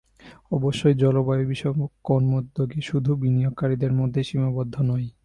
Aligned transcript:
অবশ্যই, 0.51 0.95
জলবায়ুবিষয়ক 0.95 1.77
কর্মোদ্যোগ 2.03 2.69
শুধু 2.81 3.11
বিনিয়োগকারীদের 3.15 3.91
মধ্যেই 3.93 4.27
সীমাবদ্ধ 4.29 4.75
নয়। 4.81 5.07